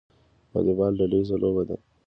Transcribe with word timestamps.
والیبال 0.53 0.91
ډله 0.99 1.15
ییزه 1.19 1.35
لوبه 1.41 1.63
ده 1.67 1.75